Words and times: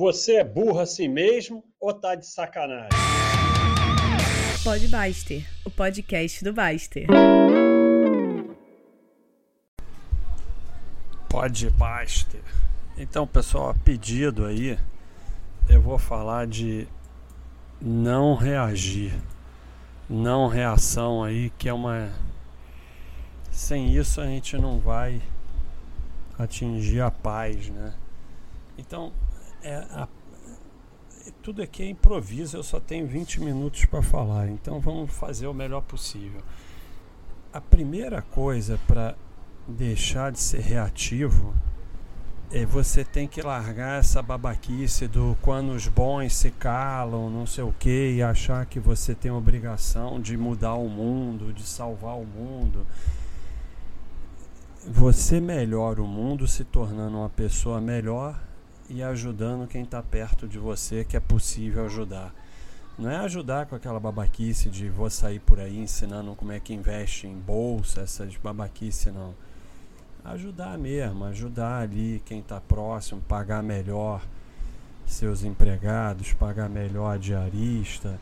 Você 0.00 0.36
é 0.36 0.44
burro 0.44 0.80
assim 0.80 1.08
mesmo 1.08 1.62
ou 1.78 1.92
tá 1.92 2.14
de 2.14 2.24
sacanagem? 2.24 2.88
Pode 4.64 4.88
Baster, 4.88 5.46
o 5.62 5.70
podcast 5.70 6.42
do 6.42 6.54
Baster. 6.54 7.06
Pode 11.28 11.68
Baster. 11.68 12.40
Então, 12.96 13.26
pessoal, 13.26 13.68
a 13.68 13.74
pedido 13.74 14.46
aí, 14.46 14.78
eu 15.68 15.82
vou 15.82 15.98
falar 15.98 16.46
de 16.46 16.88
não 17.78 18.34
reagir. 18.34 19.12
Não 20.08 20.48
reação 20.48 21.22
aí, 21.22 21.50
que 21.58 21.68
é 21.68 21.74
uma. 21.74 22.10
Sem 23.50 23.94
isso 23.94 24.18
a 24.22 24.24
gente 24.24 24.56
não 24.56 24.78
vai 24.78 25.20
atingir 26.38 27.02
a 27.02 27.10
paz, 27.10 27.68
né? 27.68 27.92
Então, 28.78 29.12
é 29.62 29.76
a, 29.76 30.08
tudo 31.42 31.62
aqui 31.62 31.82
é 31.82 31.88
improviso, 31.88 32.56
eu 32.56 32.62
só 32.62 32.78
tenho 32.78 33.06
20 33.06 33.40
minutos 33.40 33.84
para 33.84 34.02
falar, 34.02 34.48
então 34.48 34.80
vamos 34.80 35.10
fazer 35.12 35.46
o 35.46 35.54
melhor 35.54 35.82
possível. 35.82 36.40
A 37.52 37.60
primeira 37.60 38.22
coisa 38.22 38.78
para 38.86 39.14
deixar 39.66 40.32
de 40.32 40.40
ser 40.40 40.60
reativo 40.60 41.54
é 42.52 42.66
você 42.66 43.04
tem 43.04 43.28
que 43.28 43.40
largar 43.40 44.00
essa 44.00 44.20
babaquice 44.20 45.06
do 45.06 45.36
quando 45.40 45.70
os 45.70 45.86
bons 45.86 46.34
se 46.34 46.50
calam, 46.50 47.30
não 47.30 47.46
sei 47.46 47.62
o 47.62 47.72
que, 47.72 48.14
e 48.16 48.22
achar 48.22 48.66
que 48.66 48.80
você 48.80 49.14
tem 49.14 49.30
obrigação 49.30 50.20
de 50.20 50.36
mudar 50.36 50.74
o 50.74 50.88
mundo, 50.88 51.52
de 51.52 51.62
salvar 51.62 52.16
o 52.16 52.24
mundo. 52.24 52.86
Você 54.86 55.40
melhora 55.40 56.02
o 56.02 56.06
mundo 56.06 56.46
se 56.48 56.64
tornando 56.64 57.18
uma 57.18 57.28
pessoa 57.28 57.80
melhor 57.80 58.36
e 58.90 59.02
ajudando 59.02 59.68
quem 59.68 59.82
está 59.84 60.02
perto 60.02 60.48
de 60.48 60.58
você 60.58 61.04
que 61.04 61.16
é 61.16 61.20
possível 61.20 61.86
ajudar. 61.86 62.34
Não 62.98 63.08
é 63.08 63.16
ajudar 63.16 63.66
com 63.66 63.76
aquela 63.76 64.00
babaquice 64.00 64.68
de 64.68 64.90
vou 64.90 65.08
sair 65.08 65.38
por 65.38 65.60
aí 65.60 65.78
ensinando 65.78 66.34
como 66.34 66.52
é 66.52 66.60
que 66.60 66.74
investe 66.74 67.26
em 67.26 67.38
bolsa, 67.38 68.02
essas 68.02 68.36
babaquice 68.36 69.10
não. 69.10 69.32
Ajudar 70.24 70.76
mesmo, 70.76 71.24
ajudar 71.24 71.82
ali 71.82 72.20
quem 72.26 72.40
está 72.40 72.60
próximo, 72.60 73.22
pagar 73.22 73.62
melhor 73.62 74.20
seus 75.06 75.44
empregados, 75.44 76.32
pagar 76.34 76.68
melhor 76.68 77.14
a 77.14 77.16
diarista, 77.16 78.20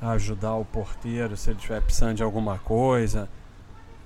ajudar 0.00 0.54
o 0.54 0.64
porteiro 0.64 1.36
se 1.36 1.50
ele 1.50 1.58
estiver 1.58 1.80
precisando 1.82 2.16
de 2.16 2.22
alguma 2.22 2.58
coisa, 2.58 3.28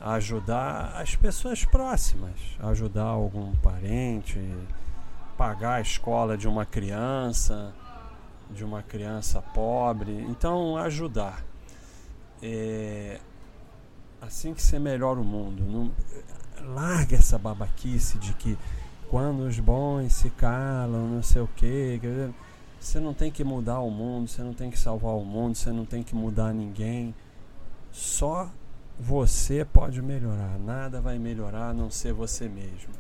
ajudar 0.01 0.95
as 0.97 1.15
pessoas 1.15 1.65
próximas, 1.65 2.33
ajudar 2.61 3.05
algum 3.05 3.53
parente, 3.57 4.39
pagar 5.37 5.75
a 5.75 5.81
escola 5.81 6.37
de 6.37 6.47
uma 6.47 6.65
criança, 6.65 7.73
de 8.51 8.65
uma 8.65 8.83
criança 8.83 9.41
pobre. 9.41 10.13
Então, 10.29 10.77
ajudar. 10.77 11.45
É, 12.43 13.21
assim 14.21 14.55
que 14.55 14.63
você 14.63 14.79
melhora 14.79 15.21
o 15.21 15.25
mundo. 15.25 15.63
Não, 15.65 15.91
larga 16.75 17.17
essa 17.17 17.39
babaquice 17.39 18.19
de 18.19 18.33
que 18.35 18.57
quando 19.09 19.41
os 19.41 19.59
bons 19.59 20.13
se 20.13 20.31
calam, 20.31 21.09
não 21.09 21.23
sei 21.23 21.43
o 21.43 21.49
quê. 21.57 22.01
Você 22.81 22.99
não 22.99 23.15
tem 23.15 23.31
que 23.31 23.45
mudar 23.45 23.81
o 23.81 23.91
mundo, 23.91 24.29
você 24.29 24.43
não 24.43 24.55
tem 24.55 24.71
que 24.71 24.79
salvar 24.79 25.15
o 25.15 25.25
mundo, 25.25 25.55
você 25.55 25.71
não 25.71 25.85
tem 25.85 26.03
que 26.03 26.15
mudar 26.15 26.53
ninguém. 26.53 27.15
Só 27.93 28.51
você 28.99 29.65
pode 29.65 30.01
melhorar. 30.01 30.59
Nada 30.59 31.01
vai 31.01 31.19
melhorar 31.19 31.71
a 31.71 31.75
não 31.75 31.91
ser 31.91 32.13
você 32.13 32.49
mesmo. 32.49 32.93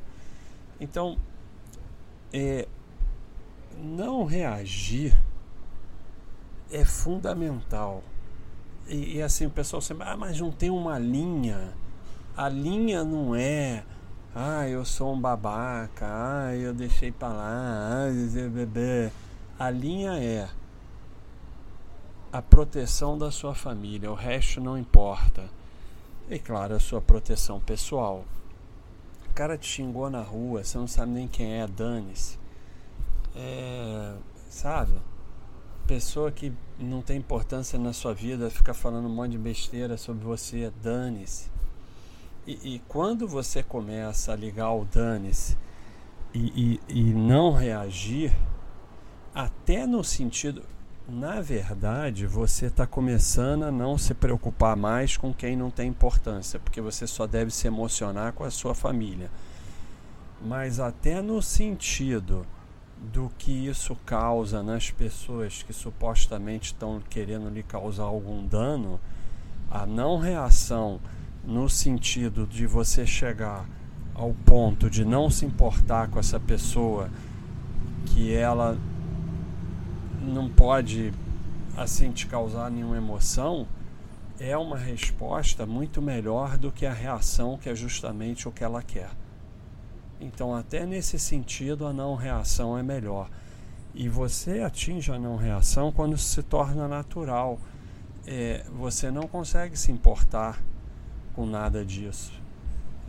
Então, 0.80 1.16
é, 2.32 2.66
não 3.78 4.24
reagir 4.24 5.16
é 6.70 6.84
fundamental. 6.84 8.02
E, 8.88 9.16
e, 9.16 9.22
assim, 9.22 9.46
o 9.46 9.50
pessoal 9.50 9.80
sempre, 9.80 10.08
ah, 10.08 10.16
mas 10.16 10.40
não 10.40 10.50
tem 10.50 10.70
uma 10.70 10.98
linha. 10.98 11.72
A 12.36 12.48
linha 12.48 13.04
não 13.04 13.34
é, 13.34 13.84
ah, 14.34 14.66
eu 14.66 14.84
sou 14.84 15.12
um 15.12 15.20
babaca, 15.20 16.06
ah, 16.06 16.56
eu 16.56 16.72
deixei 16.72 17.12
pra 17.12 17.28
lá, 17.28 18.06
ah, 18.06 18.48
bebê. 18.50 19.10
A 19.58 19.70
linha 19.70 20.18
é 20.18 20.48
a 22.32 22.40
proteção 22.40 23.18
da 23.18 23.30
sua 23.30 23.54
família, 23.54 24.10
o 24.10 24.14
resto 24.14 24.60
não 24.60 24.78
importa. 24.78 25.44
E 26.30 26.38
claro, 26.38 26.74
a 26.74 26.80
sua 26.80 27.00
proteção 27.00 27.60
pessoal. 27.60 28.24
Cara 29.34 29.56
te 29.56 29.66
xingou 29.66 30.10
na 30.10 30.20
rua, 30.20 30.62
você 30.62 30.76
não 30.76 30.86
sabe 30.86 31.12
nem 31.12 31.26
quem 31.26 31.60
é, 31.60 31.66
dane-se. 31.66 32.38
É, 33.34 34.14
sabe? 34.50 34.92
Pessoa 35.86 36.30
que 36.30 36.52
não 36.78 37.00
tem 37.00 37.16
importância 37.16 37.78
na 37.78 37.92
sua 37.92 38.12
vida 38.12 38.50
fica 38.50 38.74
falando 38.74 39.06
um 39.06 39.14
monte 39.14 39.32
de 39.32 39.38
besteira 39.38 39.96
sobre 39.96 40.24
você, 40.24 40.70
dane-se. 40.82 41.50
E, 42.46 42.74
e, 42.74 42.78
quando 42.88 43.26
você 43.26 43.62
começa 43.62 44.32
a 44.32 44.36
ligar 44.36 44.72
o 44.72 44.84
dane-se 44.84 45.56
e, 46.34 46.80
e, 46.88 47.00
e 47.00 47.14
não 47.14 47.52
reagir, 47.52 48.32
até 49.34 49.86
no 49.86 50.02
sentido 50.02 50.62
na 51.08 51.40
verdade, 51.40 52.26
você 52.26 52.66
está 52.66 52.86
começando 52.86 53.64
a 53.64 53.72
não 53.72 53.98
se 53.98 54.14
preocupar 54.14 54.76
mais 54.76 55.16
com 55.16 55.34
quem 55.34 55.56
não 55.56 55.70
tem 55.70 55.88
importância, 55.88 56.60
porque 56.60 56.80
você 56.80 57.06
só 57.06 57.26
deve 57.26 57.50
se 57.50 57.66
emocionar 57.66 58.32
com 58.32 58.44
a 58.44 58.50
sua 58.50 58.74
família. 58.74 59.30
Mas 60.44 60.78
até 60.78 61.20
no 61.20 61.42
sentido 61.42 62.46
do 63.12 63.30
que 63.36 63.66
isso 63.66 63.96
causa 64.06 64.62
nas 64.62 64.90
pessoas 64.90 65.62
que 65.62 65.72
supostamente 65.72 66.66
estão 66.66 67.02
querendo 67.10 67.48
lhe 67.48 67.62
causar 67.62 68.04
algum 68.04 68.46
dano, 68.46 69.00
a 69.70 69.84
não 69.84 70.18
reação 70.18 71.00
no 71.44 71.68
sentido 71.68 72.46
de 72.46 72.66
você 72.66 73.04
chegar 73.04 73.66
ao 74.14 74.32
ponto 74.44 74.88
de 74.88 75.04
não 75.04 75.28
se 75.30 75.44
importar 75.44 76.08
com 76.08 76.18
essa 76.20 76.38
pessoa 76.38 77.10
que 78.06 78.32
ela 78.32 78.78
não 80.22 80.48
pode 80.48 81.12
assim 81.76 82.12
te 82.12 82.26
causar 82.26 82.70
nenhuma 82.70 82.96
emoção, 82.96 83.66
é 84.38 84.56
uma 84.56 84.76
resposta 84.76 85.66
muito 85.66 86.00
melhor 86.02 86.56
do 86.56 86.72
que 86.72 86.86
a 86.86 86.92
reação 86.92 87.56
que 87.56 87.68
é 87.68 87.74
justamente 87.74 88.48
o 88.48 88.52
que 88.52 88.64
ela 88.64 88.82
quer. 88.82 89.10
Então, 90.20 90.54
até 90.54 90.86
nesse 90.86 91.18
sentido, 91.18 91.86
a 91.86 91.92
não 91.92 92.14
reação 92.14 92.78
é 92.78 92.82
melhor. 92.82 93.28
E 93.94 94.08
você 94.08 94.60
atinge 94.60 95.10
a 95.10 95.18
não 95.18 95.36
reação 95.36 95.90
quando 95.90 96.16
se 96.16 96.42
torna 96.42 96.86
natural. 96.86 97.58
É, 98.26 98.64
você 98.72 99.10
não 99.10 99.26
consegue 99.26 99.76
se 99.76 99.90
importar 99.90 100.62
com 101.34 101.44
nada 101.44 101.84
disso. 101.84 102.32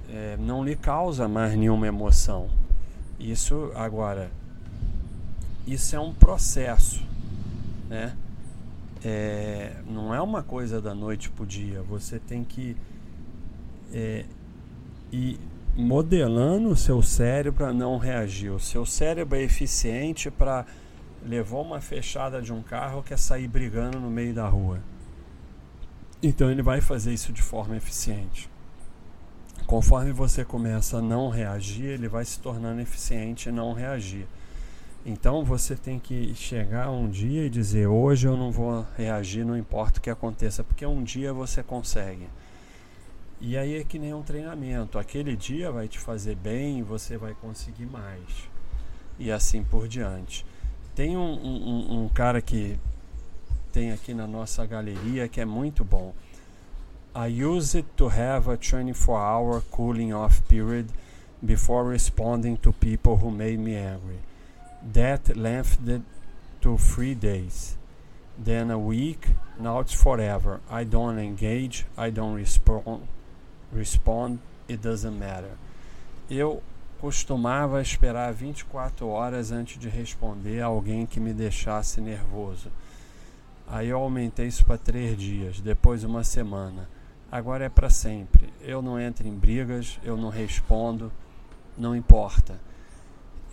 É, 0.09 0.35
não 0.38 0.63
lhe 0.63 0.75
causa 0.75 1.28
mais 1.28 1.56
nenhuma 1.56 1.88
emoção. 1.88 2.50
Isso, 3.19 3.72
agora, 3.75 4.31
isso 5.66 5.96
é 5.96 6.00
um 6.00 6.13
processo, 6.13 7.03
né? 7.90 8.16
É, 9.03 9.75
não 9.88 10.13
é 10.13 10.22
uma 10.22 10.41
coisa 10.41 10.81
da 10.81 10.94
noite 10.94 11.29
para 11.29 11.44
o 11.44 11.46
dia. 11.46 11.81
Você 11.84 12.19
tem 12.19 12.44
que 12.44 12.75
é, 13.91 14.25
ir 15.12 15.40
modelando 15.75 16.69
o 16.69 16.75
seu 16.75 17.02
cérebro 17.02 17.66
a 17.66 17.73
não 17.73 17.97
reagir. 17.97 18.50
O 18.50 18.59
seu 18.59 18.85
cérebro 18.85 19.38
é 19.38 19.41
eficiente 19.41 20.31
para 20.31 20.66
levar 21.25 21.57
uma 21.57 21.81
fechada 21.81 22.41
de 22.41 22.53
um 22.53 22.62
carro 22.62 23.03
que 23.03 23.13
é 23.13 23.18
sair 23.18 23.47
brigando 23.47 24.00
no 24.00 24.09
meio 24.09 24.34
da 24.34 24.47
rua. 24.47 24.79
Então 26.22 26.50
ele 26.50 26.62
vai 26.62 26.79
fazer 26.79 27.13
isso 27.13 27.34
de 27.34 27.41
forma 27.41 27.75
eficiente. 27.75 28.50
Conforme 29.66 30.12
você 30.12 30.46
começa 30.46 30.97
a 30.97 31.02
não 31.02 31.29
reagir, 31.29 31.85
ele 31.85 32.07
vai 32.07 32.23
se 32.23 32.40
tornando 32.40 32.81
eficiente 32.81 33.50
e 33.50 33.52
não 33.52 33.73
reagir. 33.73 34.28
Então 35.06 35.44
você 35.44 35.75
tem 35.75 36.00
que 36.00 36.34
chegar 36.34 36.90
um 36.90 37.09
dia 37.09 37.46
e 37.46 37.50
dizer: 37.50 37.88
hoje 37.88 38.28
eu 38.28 38.38
não 38.38 38.52
vou 38.52 38.85
reagir, 38.96 39.46
não 39.46 39.58
importa 39.58 40.00
o 40.00 40.02
que 40.02 40.09
aconteça, 40.09 40.64
porque 40.64 40.85
um 40.85 41.03
dia 41.03 41.34
você 41.34 41.61
consegue. 41.61 42.29
E 43.41 43.58
aí 43.58 43.76
é 43.76 43.84
que 43.84 44.00
nem 44.00 44.14
um 44.14 44.23
treinamento: 44.23 44.97
aquele 44.97 45.35
dia 45.35 45.70
vai 45.70 45.90
te 45.90 46.00
fazer 46.00 46.35
bem 46.35 46.79
e 46.79 46.84
você 46.84 47.17
vai 47.17 47.34
conseguir 47.34 47.85
mais. 47.85 48.50
E 49.20 49.29
assim 49.29 49.61
por 49.61 49.88
diante. 49.90 50.46
Tem 50.96 51.17
um, 51.17 51.34
um, 51.34 52.03
um 52.03 52.09
cara 52.09 52.41
que 52.41 52.79
tem 53.73 53.91
aqui 53.91 54.14
na 54.14 54.26
nossa 54.26 54.66
galeria 54.66 55.28
que 55.28 55.41
é 55.41 55.46
muito 55.46 55.84
bom. 55.84 56.14
I 57.14 57.44
use 57.44 57.76
it 57.76 57.88
to 57.97 58.08
have 58.08 58.49
a 58.49 58.56
24 58.56 59.14
hour 59.14 59.61
cooling 59.70 60.14
off 60.14 60.41
period 60.44 60.88
before 61.41 61.91
responding 61.91 62.56
to 62.56 62.72
people 62.72 63.16
who 63.16 63.29
made 63.29 63.58
me 63.58 63.76
angry. 63.76 64.33
That 64.91 65.38
lengthened 65.38 66.03
to 66.62 66.78
three 66.78 67.16
days, 67.16 67.78
then 68.38 68.70
a 68.70 68.78
week, 68.78 69.28
now 69.59 69.80
it's 69.80 69.94
forever. 69.94 70.59
I 70.70 70.84
don't 70.84 71.20
engage, 71.20 71.85
I 71.97 72.09
don't 72.09 72.35
respond, 72.35 73.08
respond, 73.72 74.40
it 74.68 74.82
doesn't 74.82 75.18
matter. 75.18 75.58
Eu 76.30 76.62
costumava 77.00 77.82
esperar 77.82 78.34
24 78.34 79.08
horas 79.08 79.52
antes 79.52 79.78
de 79.78 79.90
responder 79.90 80.62
a 80.62 80.68
alguém 80.68 81.06
que 81.06 81.20
me 81.20 81.34
deixasse 81.34 82.00
nervoso. 82.00 82.72
Aí 83.68 83.90
eu 83.90 84.00
aumentei 84.00 84.47
isso 84.47 84.66
para 84.66 84.78
três 84.78 85.18
dias, 85.18 85.59
depois 85.59 86.03
uma 86.03 86.24
semana. 86.24 86.88
Agora 87.32 87.66
é 87.66 87.70
para 87.70 87.90
sempre. 87.90 88.53
Eu 88.62 88.82
não 88.82 89.00
entro 89.00 89.28
em 89.28 89.34
brigas, 89.34 90.00
eu 90.03 90.16
não 90.16 90.30
respondo, 90.30 91.12
não 91.78 91.96
importa. 91.96 92.59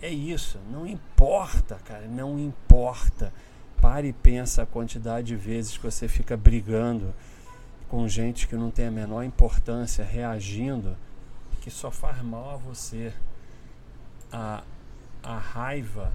É 0.01 0.09
isso, 0.09 0.59
não 0.71 0.87
importa, 0.87 1.75
cara, 1.85 2.07
não 2.07 2.39
importa. 2.39 3.31
Pare 3.79 4.07
e 4.07 4.13
pensa 4.13 4.63
a 4.63 4.65
quantidade 4.65 5.27
de 5.27 5.35
vezes 5.35 5.77
que 5.77 5.83
você 5.83 6.07
fica 6.07 6.35
brigando 6.35 7.13
com 7.87 8.07
gente 8.07 8.47
que 8.47 8.55
não 8.55 8.71
tem 8.71 8.87
a 8.87 8.91
menor 8.91 9.23
importância, 9.23 10.03
reagindo, 10.03 10.97
que 11.61 11.69
só 11.69 11.91
faz 11.91 12.21
mal 12.23 12.51
a 12.51 12.57
você. 12.57 13.13
A, 14.31 14.63
a 15.21 15.37
raiva 15.37 16.11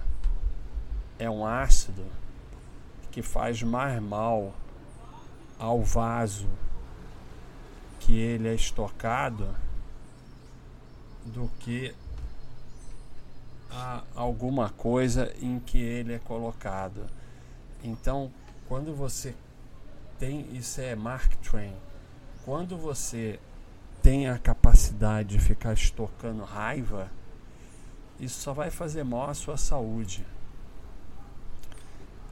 é 1.17 1.29
um 1.29 1.45
ácido 1.45 2.05
que 3.09 3.21
faz 3.21 3.63
mais 3.63 4.01
mal 4.01 4.53
ao 5.57 5.81
vaso 5.81 6.47
que 7.99 8.17
ele 8.17 8.47
é 8.47 8.53
estocado 8.53 9.55
do 11.25 11.49
que 11.59 11.93
a 13.69 14.03
alguma 14.15 14.69
coisa 14.69 15.33
em 15.41 15.59
que 15.59 15.77
ele 15.77 16.13
é 16.13 16.19
colocado. 16.19 17.05
Então, 17.83 18.31
quando 18.67 18.93
você 18.95 19.35
tem 20.19 20.47
isso 20.55 20.81
é 20.81 20.95
Mark 20.95 21.35
Twain. 21.37 21.75
Quando 22.43 22.77
você 22.77 23.39
tem 24.01 24.27
a 24.27 24.37
capacidade 24.37 25.29
de 25.29 25.39
ficar 25.39 25.73
estocando 25.73 26.43
raiva, 26.43 27.11
isso 28.19 28.41
só 28.41 28.53
vai 28.53 28.71
fazer 28.71 29.03
mal 29.03 29.29
à 29.29 29.33
sua 29.33 29.57
saúde. 29.57 30.25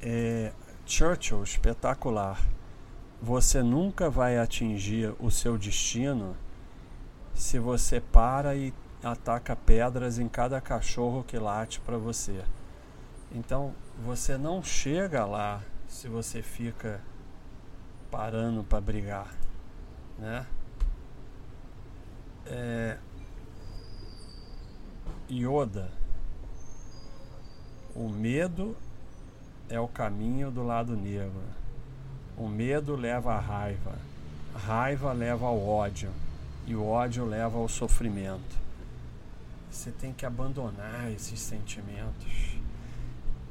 É, 0.01 0.51
Churchill, 0.85 1.43
espetacular. 1.43 2.41
Você 3.21 3.61
nunca 3.61 4.09
vai 4.09 4.37
atingir 4.37 5.13
o 5.19 5.29
seu 5.29 5.57
destino 5.57 6.35
se 7.33 7.59
você 7.59 7.99
para 7.99 8.55
e 8.55 8.73
ataca 9.05 9.55
pedras 9.55 10.17
em 10.17 10.27
cada 10.27 10.59
cachorro 10.59 11.23
que 11.23 11.37
late 11.37 11.79
para 11.79 11.95
você. 11.95 12.43
Então, 13.31 13.73
você 14.03 14.35
não 14.35 14.63
chega 14.63 15.25
lá 15.25 15.61
se 15.87 16.07
você 16.07 16.41
fica 16.41 16.99
parando 18.09 18.63
para 18.63 18.81
brigar, 18.81 19.31
né? 20.17 20.47
É, 22.47 22.97
Yoda, 25.29 25.91
o 27.95 28.09
medo 28.09 28.75
é 29.69 29.79
o 29.79 29.87
caminho 29.87 30.49
do 30.49 30.63
lado 30.63 30.95
negro. 30.95 31.43
O 32.37 32.47
medo 32.47 32.95
leva 32.95 33.33
à 33.33 33.39
raiva, 33.39 33.93
a 34.53 34.57
raiva 34.57 35.13
leva 35.13 35.45
ao 35.45 35.59
ódio 35.63 36.09
e 36.65 36.75
o 36.75 36.85
ódio 36.85 37.23
leva 37.23 37.57
ao 37.57 37.69
sofrimento. 37.69 38.64
Você 39.75 39.91
tem 39.91 40.13
que 40.13 40.25
abandonar 40.25 41.11
esses 41.11 41.39
sentimentos. 41.39 42.57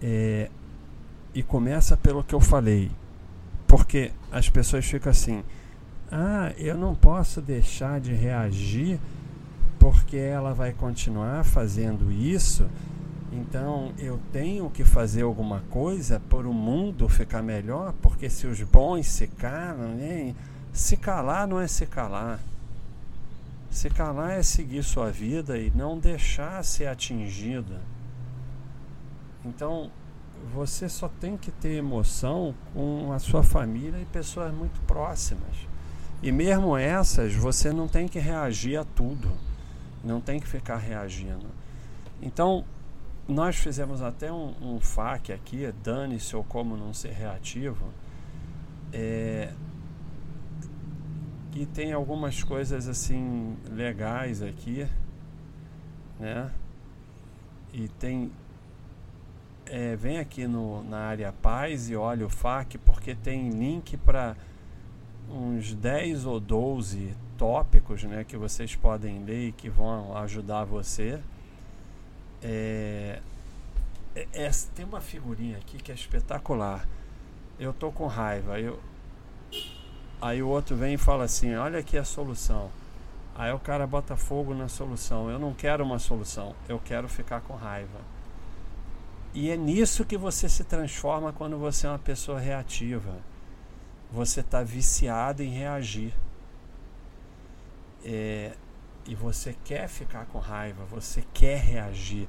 É, 0.02 0.50
e 1.34 1.42
começa 1.42 1.96
pelo 1.96 2.24
que 2.24 2.34
eu 2.34 2.40
falei, 2.40 2.90
porque 3.66 4.12
as 4.32 4.48
pessoas 4.48 4.84
ficam 4.84 5.10
assim: 5.10 5.44
ah, 6.10 6.52
eu 6.56 6.76
não 6.76 6.94
posso 6.94 7.40
deixar 7.40 8.00
de 8.00 8.12
reagir 8.12 8.98
porque 9.78 10.16
ela 10.16 10.52
vai 10.54 10.72
continuar 10.72 11.44
fazendo 11.44 12.10
isso 12.10 12.66
então 13.34 13.92
eu 13.98 14.20
tenho 14.32 14.70
que 14.70 14.84
fazer 14.84 15.22
alguma 15.22 15.60
coisa 15.68 16.20
para 16.28 16.48
o 16.48 16.54
mundo 16.54 17.08
ficar 17.08 17.42
melhor, 17.42 17.92
porque 18.00 18.30
se 18.30 18.46
os 18.46 18.62
bons 18.62 19.06
se 19.08 19.26
calam, 19.26 19.96
se 20.72 20.96
calar 20.96 21.48
não 21.48 21.60
é 21.60 21.66
se 21.66 21.84
calar. 21.84 22.38
Se 23.74 23.90
calar 23.90 24.38
é 24.38 24.42
seguir 24.44 24.84
sua 24.84 25.10
vida 25.10 25.58
e 25.58 25.68
não 25.68 25.98
deixar 25.98 26.62
ser 26.62 26.86
atingida. 26.86 27.82
Então 29.44 29.90
você 30.54 30.88
só 30.88 31.08
tem 31.08 31.36
que 31.36 31.50
ter 31.50 31.72
emoção 31.72 32.54
com 32.72 33.12
a 33.12 33.18
sua 33.18 33.42
família 33.42 33.98
e 33.98 34.04
pessoas 34.04 34.54
muito 34.54 34.80
próximas. 34.82 35.66
E 36.22 36.30
mesmo 36.30 36.76
essas, 36.76 37.34
você 37.34 37.72
não 37.72 37.88
tem 37.88 38.06
que 38.06 38.20
reagir 38.20 38.76
a 38.76 38.84
tudo. 38.84 39.28
Não 40.04 40.20
tem 40.20 40.38
que 40.38 40.46
ficar 40.46 40.76
reagindo. 40.76 41.48
Então, 42.22 42.64
nós 43.26 43.56
fizemos 43.56 44.00
até 44.00 44.30
um, 44.30 44.54
um 44.62 44.78
FAQ 44.78 45.32
aqui, 45.32 45.74
dane-se 45.82 46.36
ou 46.36 46.44
como 46.44 46.76
não 46.76 46.94
ser 46.94 47.10
reativo. 47.10 47.88
É, 48.92 49.52
e 51.54 51.64
tem 51.64 51.92
algumas 51.92 52.42
coisas 52.42 52.88
assim 52.88 53.56
legais 53.70 54.42
aqui, 54.42 54.86
né? 56.18 56.50
E 57.72 57.88
tem. 57.88 58.32
É, 59.66 59.96
vem 59.96 60.18
aqui 60.18 60.46
no, 60.46 60.82
na 60.84 60.98
área 60.98 61.32
paz 61.32 61.88
e 61.88 61.96
olha 61.96 62.26
o 62.26 62.28
FAQ, 62.28 62.78
porque 62.78 63.14
tem 63.14 63.48
link 63.50 63.96
para 63.96 64.36
uns 65.30 65.72
10 65.72 66.26
ou 66.26 66.38
12 66.38 67.16
tópicos 67.38 68.04
né, 68.04 68.24
que 68.24 68.36
vocês 68.36 68.76
podem 68.76 69.24
ler 69.24 69.48
e 69.48 69.52
que 69.52 69.70
vão 69.70 70.16
ajudar 70.18 70.64
você. 70.64 71.18
É, 72.42 73.20
é, 74.14 74.28
é, 74.32 74.50
tem 74.74 74.84
uma 74.84 75.00
figurinha 75.00 75.56
aqui 75.56 75.78
que 75.78 75.90
é 75.90 75.94
espetacular. 75.94 76.86
Eu 77.58 77.72
tô 77.72 77.90
com 77.90 78.06
raiva. 78.06 78.60
Eu, 78.60 78.78
aí 80.24 80.42
o 80.42 80.48
outro 80.48 80.74
vem 80.74 80.94
e 80.94 80.98
fala 80.98 81.24
assim: 81.24 81.54
Olha 81.54 81.78
aqui 81.78 81.98
a 81.98 82.04
solução. 82.04 82.70
Aí 83.34 83.52
o 83.52 83.58
cara 83.58 83.86
bota 83.86 84.16
fogo 84.16 84.54
na 84.54 84.68
solução. 84.68 85.28
Eu 85.28 85.38
não 85.38 85.52
quero 85.52 85.84
uma 85.84 85.98
solução. 85.98 86.54
Eu 86.68 86.78
quero 86.78 87.08
ficar 87.08 87.40
com 87.42 87.54
raiva. 87.54 88.00
E 89.34 89.50
é 89.50 89.56
nisso 89.56 90.04
que 90.04 90.16
você 90.16 90.48
se 90.48 90.62
transforma 90.64 91.32
quando 91.32 91.58
você 91.58 91.86
é 91.86 91.90
uma 91.90 91.98
pessoa 91.98 92.38
reativa. 92.38 93.18
Você 94.12 94.40
está 94.40 94.62
viciado 94.62 95.42
em 95.42 95.50
reagir. 95.50 96.14
É, 98.04 98.52
e 99.06 99.14
você 99.14 99.54
quer 99.64 99.88
ficar 99.88 100.26
com 100.26 100.38
raiva, 100.38 100.84
você 100.84 101.24
quer 101.32 101.58
reagir, 101.58 102.28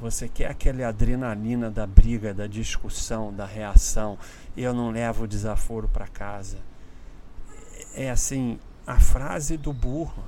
você 0.00 0.28
quer 0.28 0.50
aquela 0.50 0.86
adrenalina 0.86 1.70
da 1.70 1.86
briga, 1.86 2.32
da 2.32 2.46
discussão, 2.46 3.34
da 3.34 3.44
reação. 3.44 4.18
Eu 4.56 4.72
não 4.72 4.90
levo 4.90 5.24
o 5.24 5.28
desaforo 5.28 5.88
para 5.88 6.06
casa. 6.06 6.58
É 7.94 8.10
assim, 8.10 8.58
a 8.86 8.98
frase 8.98 9.56
do 9.56 9.72
burro. 9.72 10.24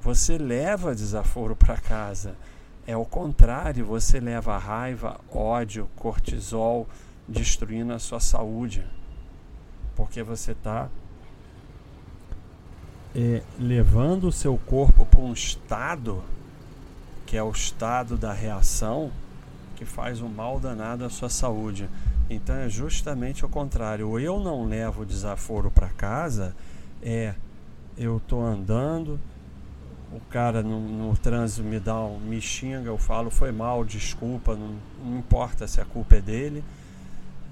Você 0.00 0.36
leva 0.36 0.94
desaforo 0.94 1.54
para 1.54 1.76
casa. 1.76 2.36
É 2.86 2.96
o 2.96 3.04
contrário, 3.04 3.86
você 3.86 4.18
leva 4.18 4.58
raiva, 4.58 5.20
ódio, 5.32 5.88
cortisol, 5.94 6.88
destruindo 7.28 7.92
a 7.92 7.98
sua 7.98 8.18
saúde. 8.18 8.84
Porque 9.94 10.22
você 10.22 10.50
está 10.52 10.88
é, 13.14 13.42
levando 13.58 14.24
o 14.24 14.32
seu 14.32 14.58
corpo 14.58 15.06
para 15.06 15.20
um 15.20 15.32
estado 15.32 16.24
que 17.32 17.36
é 17.36 17.42
o 17.42 17.50
estado 17.50 18.18
da 18.18 18.32
reação 18.32 19.10
que 19.74 19.86
faz 19.86 20.20
um 20.20 20.28
mal 20.28 20.60
danado 20.60 21.02
à 21.04 21.08
sua 21.08 21.30
saúde. 21.30 21.88
Então 22.28 22.56
é 22.56 22.68
justamente 22.68 23.44
o 23.44 23.48
contrário. 23.48 24.08
O 24.08 24.18
eu 24.18 24.40
não 24.40 24.64
levo 24.64 25.04
desaforo 25.04 25.70
para 25.70 25.88
casa 25.88 26.54
é 27.02 27.34
eu 27.96 28.16
estou 28.16 28.44
andando, 28.44 29.20
o 30.10 30.20
cara 30.30 30.62
no, 30.62 30.80
no, 30.80 31.16
trânsito 31.16 31.62
me 31.62 31.78
dá 31.78 32.00
um, 32.00 32.18
me 32.18 32.40
xinga, 32.40 32.88
eu 32.88 32.96
falo 32.96 33.30
foi 33.30 33.52
mal, 33.52 33.84
desculpa, 33.84 34.56
não, 34.56 34.76
não 35.04 35.18
importa 35.18 35.66
se 35.66 35.80
a 35.80 35.84
culpa 35.84 36.16
é 36.16 36.20
dele. 36.20 36.64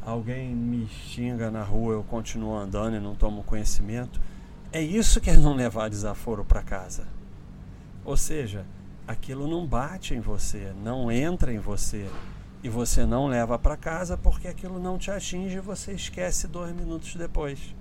Alguém 0.04 0.54
me 0.54 0.88
xinga 0.88 1.50
na 1.50 1.62
rua, 1.62 1.92
eu 1.92 2.02
continuo 2.02 2.56
andando 2.56 2.96
e 2.96 3.00
não 3.00 3.14
tomo 3.14 3.42
conhecimento 3.42 4.18
é 4.72 4.80
isso 4.80 5.20
que 5.20 5.30
é 5.30 5.36
não 5.36 5.54
levar 5.54 5.90
desaforo 5.90 6.44
para 6.44 6.62
casa. 6.62 7.06
Ou 8.04 8.16
seja, 8.16 8.64
aquilo 9.06 9.48
não 9.48 9.66
bate 9.66 10.14
em 10.14 10.20
você, 10.20 10.72
não 10.82 11.10
entra 11.10 11.52
em 11.52 11.58
você 11.58 12.08
e 12.62 12.68
você 12.68 13.06
não 13.06 13.26
leva 13.26 13.58
para 13.58 13.76
casa 13.76 14.16
porque 14.16 14.48
aquilo 14.48 14.78
não 14.78 14.98
te 14.98 15.10
atinge 15.10 15.56
e 15.56 15.60
você 15.60 15.92
esquece 15.92 16.46
dois 16.46 16.74
minutos 16.74 17.14
depois. 17.14 17.74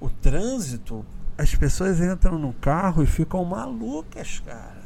O 0.00 0.08
trânsito, 0.08 1.04
as 1.36 1.54
pessoas 1.54 2.00
entram 2.00 2.38
no 2.38 2.52
carro 2.52 3.02
e 3.02 3.06
ficam 3.06 3.44
malucas, 3.44 4.40
cara. 4.40 4.84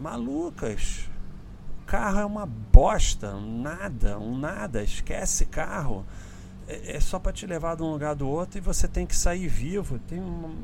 Malucas. 0.00 1.10
O 1.82 1.84
carro 1.84 2.20
é 2.20 2.24
uma 2.24 2.46
bosta, 2.46 3.34
um 3.34 3.60
nada, 3.60 4.18
um 4.18 4.38
nada. 4.38 4.82
Esquece 4.82 5.44
carro 5.44 6.06
é, 6.66 6.96
é 6.96 7.00
só 7.00 7.18
para 7.18 7.32
te 7.32 7.46
levar 7.46 7.76
de 7.76 7.82
um 7.82 7.90
lugar 7.90 8.14
do 8.14 8.26
outro 8.26 8.58
e 8.58 8.60
você 8.60 8.88
tem 8.88 9.04
que 9.04 9.14
sair 9.14 9.48
vivo. 9.48 9.98
Tem 9.98 10.20
um, 10.20 10.56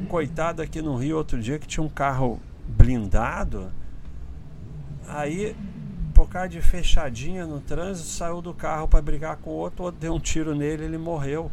um 0.00 0.06
coitado 0.06 0.62
aqui 0.62 0.80
no 0.80 0.96
Rio 0.96 1.18
outro 1.18 1.40
dia 1.40 1.58
que 1.58 1.66
tinha 1.66 1.84
um 1.84 1.88
carro 1.88 2.40
blindado, 2.66 3.70
aí 5.08 5.56
por 6.14 6.28
causa 6.28 6.48
de 6.48 6.62
fechadinha 6.62 7.44
no 7.44 7.60
trânsito, 7.60 8.08
saiu 8.08 8.40
do 8.40 8.54
carro 8.54 8.86
para 8.86 9.02
brigar 9.02 9.36
com 9.38 9.50
o 9.50 9.54
outro, 9.54 9.84
outro 9.84 10.00
deu 10.00 10.14
um 10.14 10.20
tiro 10.20 10.54
nele, 10.54 10.84
ele 10.84 10.98
morreu. 10.98 11.50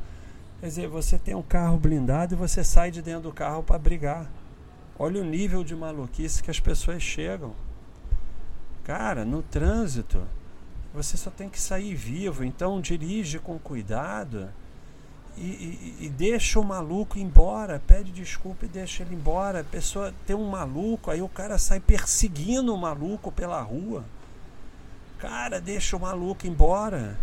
Quer 0.60 0.68
dizer, 0.68 0.88
você 0.88 1.18
tem 1.18 1.34
um 1.34 1.42
carro 1.42 1.78
blindado 1.78 2.36
e 2.36 2.38
você 2.38 2.64
sai 2.64 2.92
de 2.92 3.02
dentro 3.02 3.24
do 3.24 3.34
carro 3.34 3.64
para 3.64 3.80
brigar. 3.80 4.30
Olha 5.00 5.20
o 5.20 5.26
nível 5.26 5.64
de 5.64 5.76
maluquice 5.76 6.44
que 6.44 6.52
as 6.52 6.60
pessoas 6.60 7.02
chegam. 7.02 7.56
Cara, 8.84 9.26
no 9.26 9.42
trânsito, 9.42 10.22
você 10.94 11.18
só 11.18 11.32
tem 11.32 11.50
que 11.50 11.60
sair 11.60 11.96
vivo, 11.96 12.44
então 12.44 12.80
dirige 12.80 13.40
com 13.40 13.58
cuidado 13.58 14.50
e, 15.38 15.98
e, 16.02 16.10
deixa 16.10 16.60
o 16.60 16.64
maluco 16.64 17.18
embora, 17.18 17.82
pede 17.88 18.12
desculpa 18.12 18.66
e 18.66 18.68
deixa 18.68 19.04
ele 19.04 19.16
embora. 19.16 19.62
A 19.62 19.64
pessoa 19.64 20.14
tem 20.26 20.36
um 20.36 20.50
maluco, 20.50 21.10
aí 21.10 21.22
o 21.22 21.30
cara 21.30 21.58
sai 21.58 21.80
perseguindo 21.80 22.74
o 22.74 22.78
maluco 22.78 23.32
pela 23.32 23.62
rua. 23.62 24.04
Cara, 25.18 25.62
deixa 25.62 25.96
o 25.96 26.00
maluco 26.00 26.46
embora. 26.46 27.18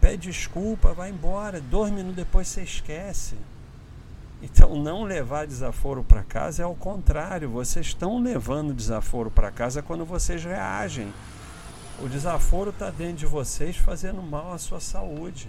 Pede 0.00 0.28
desculpa, 0.28 0.92
vai 0.92 1.10
embora. 1.10 1.60
Dois 1.60 1.90
minutos 1.90 2.16
depois 2.16 2.48
você 2.48 2.62
esquece. 2.62 3.36
Então, 4.42 4.76
não 4.76 5.04
levar 5.04 5.46
desaforo 5.46 6.04
para 6.04 6.22
casa 6.22 6.62
é 6.62 6.64
ao 6.64 6.74
contrário. 6.74 7.48
Vocês 7.48 7.86
estão 7.86 8.20
levando 8.20 8.74
desaforo 8.74 9.30
para 9.30 9.50
casa 9.50 9.82
quando 9.82 10.04
vocês 10.04 10.44
reagem. 10.44 11.12
O 12.02 12.08
desaforo 12.08 12.70
está 12.70 12.90
dentro 12.90 13.16
de 13.16 13.26
vocês 13.26 13.76
fazendo 13.76 14.22
mal 14.22 14.52
à 14.52 14.58
sua 14.58 14.80
saúde. 14.80 15.48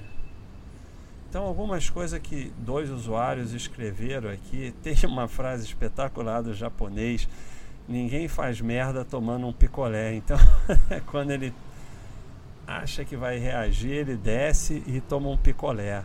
Então, 1.29 1.43
algumas 1.43 1.89
coisas 1.89 2.19
que 2.19 2.53
dois 2.57 2.89
usuários 2.89 3.53
escreveram 3.53 4.29
aqui. 4.29 4.74
Tem 4.81 4.96
uma 5.05 5.27
frase 5.27 5.65
espetacular 5.65 6.41
do 6.41 6.53
japonês: 6.53 7.27
ninguém 7.88 8.27
faz 8.27 8.62
merda 8.62 9.03
tomando 9.03 9.46
um 9.46 9.53
picolé. 9.53 10.15
Então, 10.15 10.38
quando 11.07 11.31
ele 11.31 11.53
acha 12.65 13.03
que 13.03 13.15
vai 13.15 13.38
reagir, 13.38 13.91
ele 13.91 14.15
desce 14.15 14.84
e 14.88 15.01
toma 15.01 15.29
um 15.29 15.38
picolé. 15.38 16.03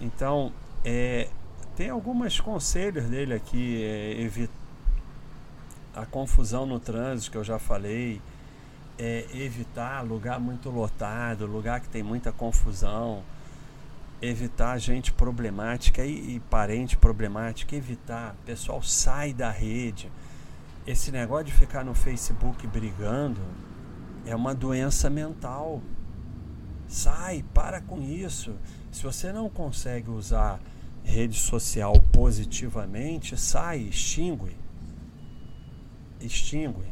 Então, 0.00 0.52
é, 0.84 1.28
tem 1.76 1.90
alguns 1.90 2.40
conselhos 2.40 3.04
dele 3.04 3.34
aqui, 3.34 3.82
é, 3.82 4.20
evitar 4.20 4.52
a 5.94 6.06
confusão 6.06 6.64
no 6.64 6.78
trânsito 6.78 7.32
que 7.32 7.36
eu 7.36 7.44
já 7.44 7.58
falei, 7.58 8.20
é, 8.98 9.26
evitar 9.34 10.04
lugar 10.04 10.38
muito 10.38 10.70
lotado, 10.70 11.46
lugar 11.46 11.80
que 11.80 11.88
tem 11.88 12.02
muita 12.02 12.30
confusão, 12.30 13.22
evitar 14.20 14.78
gente 14.78 15.12
problemática 15.12 16.04
e, 16.04 16.36
e 16.36 16.40
parente 16.40 16.96
problemática, 16.96 17.76
evitar, 17.76 18.34
pessoal 18.44 18.82
sai 18.82 19.32
da 19.32 19.50
rede. 19.50 20.10
Esse 20.86 21.12
negócio 21.12 21.46
de 21.46 21.52
ficar 21.52 21.84
no 21.84 21.94
Facebook 21.94 22.66
brigando, 22.66 23.40
é 24.24 24.34
uma 24.34 24.54
doença 24.54 25.08
mental. 25.08 25.82
Sai, 26.88 27.44
para 27.54 27.80
com 27.80 28.00
isso. 28.00 28.54
Se 28.90 29.02
você 29.02 29.32
não 29.32 29.48
consegue 29.48 30.10
usar 30.10 30.58
rede 31.04 31.38
social 31.38 31.94
positivamente, 32.12 33.36
sai, 33.36 33.80
extingue. 33.80 34.56
Extingue. 36.20 36.86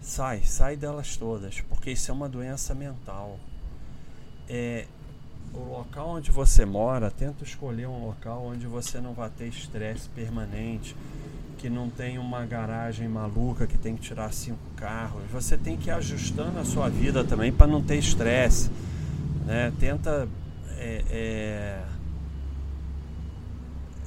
Sai, 0.00 0.42
sai 0.44 0.76
delas 0.76 1.16
todas, 1.16 1.60
porque 1.62 1.90
isso 1.90 2.10
é 2.10 2.14
uma 2.14 2.28
doença 2.28 2.74
mental. 2.74 3.40
É, 4.48 4.86
o 5.52 5.58
local 5.58 6.10
onde 6.10 6.30
você 6.30 6.64
mora, 6.64 7.10
tenta 7.10 7.44
escolher 7.44 7.86
um 7.88 8.06
local 8.06 8.44
onde 8.46 8.66
você 8.66 9.00
não 9.00 9.12
vai 9.14 9.30
ter 9.30 9.48
estresse 9.48 10.08
permanente 10.08 10.94
que 11.56 11.70
não 11.70 11.88
tem 11.88 12.18
uma 12.18 12.44
garagem 12.44 13.08
maluca 13.08 13.66
que 13.66 13.78
tem 13.78 13.96
que 13.96 14.02
tirar 14.02 14.32
cinco 14.32 14.58
carros. 14.76 15.22
Você 15.32 15.56
tem 15.56 15.76
que 15.76 15.88
ir 15.88 15.92
ajustando 15.92 16.58
a 16.58 16.64
sua 16.64 16.88
vida 16.88 17.24
também 17.24 17.52
para 17.52 17.66
não 17.66 17.82
ter 17.82 17.96
estresse. 17.96 18.70
Né? 19.44 19.72
Tenta. 19.78 20.28
É, 20.76 21.04
é, 21.10 21.84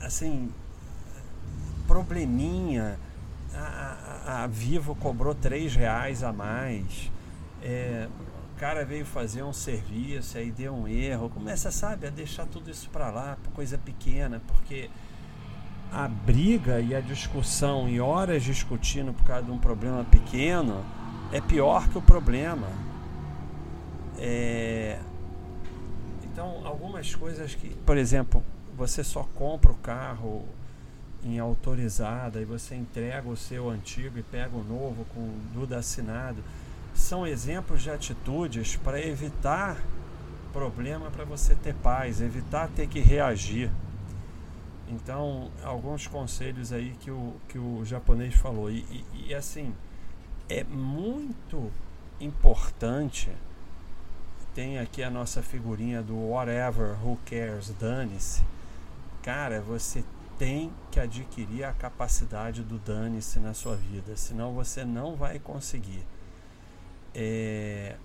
assim. 0.01 0.49
Probleminha. 1.87 2.99
A, 3.53 4.23
a, 4.27 4.43
a, 4.43 4.47
Vivo 4.47 4.93
cobrou 4.95 5.33
três 5.33 5.75
reais 5.75 6.23
a 6.23 6.31
mais. 6.31 7.11
É, 7.63 8.07
cara 8.59 8.83
veio 8.83 9.05
fazer 9.05 9.41
um 9.41 9.53
serviço, 9.53 10.37
aí 10.37 10.51
deu 10.51 10.75
um 10.75 10.87
erro. 10.87 11.29
Começa, 11.29 11.71
sabe, 11.71 12.05
a 12.05 12.09
deixar 12.09 12.45
tudo 12.45 12.69
isso 12.69 12.89
para 12.89 13.09
lá, 13.09 13.37
coisa 13.53 13.77
pequena, 13.77 14.41
porque 14.47 14.89
a 15.91 16.07
briga 16.07 16.81
e 16.81 16.93
a 16.93 16.99
discussão 16.99 17.87
e 17.87 18.01
horas 18.01 18.43
discutindo 18.43 19.13
por 19.13 19.23
causa 19.23 19.45
de 19.45 19.51
um 19.51 19.57
problema 19.57 20.03
pequeno 20.03 20.83
é 21.31 21.39
pior 21.39 21.87
que 21.87 21.97
o 21.97 22.01
problema. 22.01 22.67
É... 24.17 24.99
Então, 26.25 26.61
algumas 26.65 27.15
coisas 27.15 27.55
que, 27.55 27.69
por 27.69 27.97
exemplo, 27.97 28.43
você 28.77 29.03
só 29.05 29.23
compra 29.35 29.71
o 29.71 29.75
carro 29.75 30.45
em 31.23 31.39
autorizada 31.39 32.41
e 32.41 32.45
você 32.45 32.75
entrega 32.75 33.27
o 33.27 33.37
seu 33.37 33.69
antigo 33.69 34.17
e 34.17 34.23
pega 34.23 34.55
o 34.55 34.63
novo 34.63 35.05
com 35.13 35.31
Duda 35.53 35.77
assinado, 35.77 36.43
são 37.09 37.25
exemplos 37.25 37.81
de 37.81 37.89
atitudes 37.89 38.75
para 38.75 39.01
evitar 39.01 39.83
problema 40.53 41.09
para 41.09 41.25
você 41.25 41.55
ter 41.55 41.73
paz, 41.73 42.21
evitar 42.21 42.69
ter 42.69 42.87
que 42.87 42.99
reagir. 42.99 43.71
Então, 44.87 45.49
alguns 45.63 46.05
conselhos 46.05 46.71
aí 46.71 46.95
que 46.99 47.09
o, 47.09 47.33
que 47.47 47.57
o 47.57 47.83
japonês 47.83 48.35
falou. 48.35 48.69
E, 48.69 48.85
e, 48.91 49.25
e 49.29 49.33
assim, 49.33 49.73
é 50.47 50.63
muito 50.63 51.71
importante. 52.21 53.31
Tem 54.53 54.77
aqui 54.77 55.01
a 55.01 55.09
nossa 55.09 55.41
figurinha 55.41 56.03
do 56.03 56.15
whatever, 56.15 56.95
who 57.03 57.17
cares, 57.25 57.73
dane-se. 57.79 58.43
Cara, 59.23 59.61
você 59.61 60.03
tem 60.37 60.71
que 60.91 60.99
adquirir 60.99 61.63
a 61.63 61.73
capacidade 61.73 62.61
do 62.61 62.77
dane-se 62.77 63.39
na 63.39 63.55
sua 63.55 63.75
vida, 63.75 64.15
senão 64.15 64.53
você 64.53 64.85
não 64.85 65.15
vai 65.15 65.39
conseguir. 65.39 66.05
É, 67.13 67.95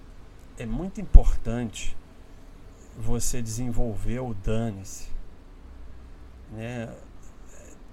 é 0.59 0.67
muito 0.67 1.01
importante 1.01 1.97
você 2.97 3.43
desenvolver 3.43 4.21
o 4.21 4.35
dane-se 4.35 5.15
né? 6.55 6.89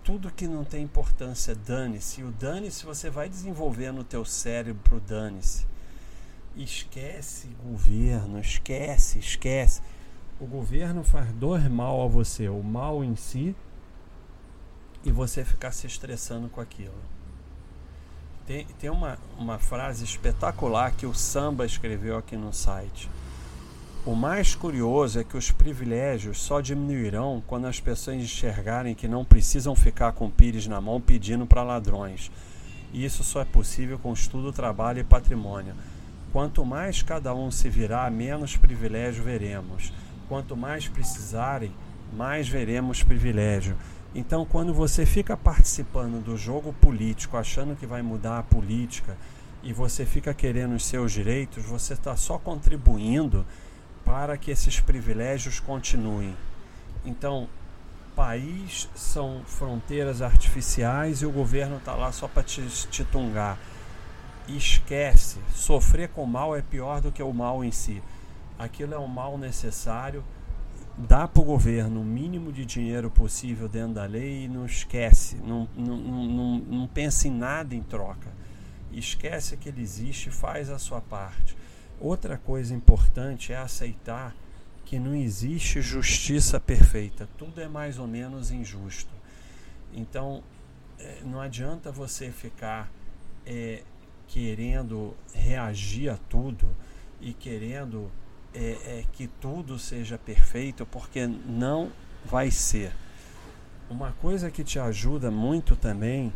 Tudo 0.03 0.31
que 0.31 0.47
não 0.47 0.63
tem 0.63 0.83
importância, 0.83 1.53
dane-se. 1.55 2.23
O 2.23 2.31
dane-se 2.31 2.85
você 2.85 3.09
vai 3.09 3.29
desenvolver 3.29 3.91
no 3.91 4.03
teu 4.03 4.25
cérebro, 4.25 4.99
dane-se. 4.99 5.65
Esquece 6.55 7.47
governo, 7.63 8.39
esquece, 8.39 9.19
esquece. 9.19 9.81
O 10.39 10.45
governo 10.45 11.03
faz 11.03 11.31
dois 11.33 11.67
mal 11.67 12.01
a 12.01 12.07
você, 12.07 12.49
o 12.49 12.63
mal 12.63 13.03
em 13.03 13.15
si 13.15 13.55
e 15.03 15.11
você 15.11 15.45
ficar 15.45 15.71
se 15.71 15.85
estressando 15.85 16.49
com 16.49 16.59
aquilo. 16.59 16.93
Tem, 18.45 18.65
tem 18.79 18.89
uma, 18.89 19.17
uma 19.37 19.59
frase 19.59 20.03
espetacular 20.03 20.91
que 20.91 21.05
o 21.05 21.13
Samba 21.13 21.65
escreveu 21.65 22.17
aqui 22.17 22.35
no 22.35 22.51
site. 22.51 23.09
O 24.03 24.15
mais 24.15 24.55
curioso 24.55 25.19
é 25.19 25.23
que 25.23 25.37
os 25.37 25.51
privilégios 25.51 26.41
só 26.41 26.59
diminuirão 26.59 27.43
quando 27.45 27.67
as 27.67 27.79
pessoas 27.79 28.17
enxergarem 28.17 28.95
que 28.95 29.07
não 29.07 29.23
precisam 29.23 29.75
ficar 29.75 30.13
com 30.13 30.27
pires 30.27 30.65
na 30.65 30.81
mão 30.81 30.99
pedindo 30.99 31.45
para 31.45 31.61
ladrões. 31.61 32.31
E 32.91 33.05
isso 33.05 33.23
só 33.23 33.41
é 33.41 33.45
possível 33.45 33.99
com 33.99 34.11
estudo, 34.11 34.51
trabalho 34.51 34.99
e 34.99 35.03
patrimônio. 35.03 35.75
Quanto 36.33 36.65
mais 36.65 37.03
cada 37.03 37.35
um 37.35 37.51
se 37.51 37.69
virar, 37.69 38.09
menos 38.09 38.57
privilégio 38.57 39.23
veremos. 39.23 39.93
Quanto 40.27 40.57
mais 40.57 40.87
precisarem, 40.87 41.71
mais 42.11 42.49
veremos 42.49 43.03
privilégio. 43.03 43.77
Então, 44.13 44.45
quando 44.45 44.73
você 44.73 45.05
fica 45.05 45.37
participando 45.37 46.23
do 46.23 46.35
jogo 46.35 46.73
político, 46.73 47.37
achando 47.37 47.75
que 47.75 47.85
vai 47.85 48.01
mudar 48.01 48.39
a 48.39 48.43
política, 48.43 49.17
e 49.63 49.71
você 49.71 50.05
fica 50.05 50.33
querendo 50.33 50.75
os 50.75 50.85
seus 50.85 51.11
direitos, 51.11 51.63
você 51.63 51.93
está 51.93 52.15
só 52.15 52.37
contribuindo 52.37 53.45
para 54.03 54.37
que 54.37 54.51
esses 54.51 54.79
privilégios 54.79 55.59
continuem. 55.59 56.35
Então, 57.05 57.47
país 58.15 58.89
são 58.95 59.41
fronteiras 59.45 60.21
artificiais 60.21 61.21
e 61.21 61.25
o 61.25 61.31
governo 61.31 61.77
está 61.77 61.93
lá 61.93 62.11
só 62.11 62.27
para 62.27 62.43
te, 62.43 62.61
te 62.89 63.03
tungar. 63.05 63.57
Esquece, 64.47 65.39
sofrer 65.53 66.09
com 66.09 66.25
mal 66.25 66.55
é 66.55 66.61
pior 66.61 66.99
do 66.99 67.11
que 67.11 67.23
o 67.23 67.31
mal 67.31 67.63
em 67.63 67.71
si. 67.71 68.01
Aquilo 68.59 68.93
é 68.93 68.99
um 68.99 69.07
mal 69.07 69.37
necessário. 69.37 70.23
Dá 70.97 71.27
para 71.27 71.41
o 71.41 71.45
governo 71.45 72.01
o 72.01 72.05
mínimo 72.05 72.51
de 72.51 72.65
dinheiro 72.65 73.09
possível 73.09 73.67
dentro 73.67 73.93
da 73.95 74.05
lei 74.05 74.45
e 74.45 74.47
não 74.47 74.65
esquece, 74.65 75.37
não, 75.37 75.67
não, 75.75 75.97
não, 75.97 76.57
não 76.59 76.87
pensa 76.87 77.27
em 77.27 77.31
nada 77.31 77.73
em 77.73 77.81
troca. 77.81 78.29
Esquece 78.91 79.55
que 79.55 79.69
ele 79.69 79.81
existe 79.81 80.29
e 80.29 80.31
faz 80.31 80.69
a 80.69 80.77
sua 80.77 80.99
parte. 80.99 81.55
Outra 81.99 82.37
coisa 82.37 82.73
importante 82.73 83.53
é 83.53 83.57
aceitar 83.57 84.35
que 84.83 84.99
não 84.99 85.15
existe 85.15 85.81
justiça 85.81 86.59
perfeita, 86.59 87.29
tudo 87.37 87.61
é 87.61 87.67
mais 87.67 87.97
ou 87.97 88.07
menos 88.07 88.51
injusto. 88.51 89.13
Então, 89.93 90.43
é, 90.99 91.21
não 91.23 91.39
adianta 91.39 91.91
você 91.91 92.29
ficar 92.29 92.91
é, 93.45 93.83
querendo 94.27 95.15
reagir 95.33 96.09
a 96.09 96.17
tudo 96.17 96.67
e 97.21 97.33
querendo 97.33 98.11
é, 98.53 98.59
é, 98.59 99.05
que 99.13 99.27
tudo 99.27 99.79
seja 99.79 100.17
perfeito, 100.17 100.85
porque 100.85 101.25
não 101.25 101.91
vai 102.25 102.51
ser. 102.51 102.93
Uma 103.89 104.11
coisa 104.13 104.49
que 104.49 104.63
te 104.63 104.79
ajuda 104.79 105.29
muito 105.29 105.75
também 105.75 106.33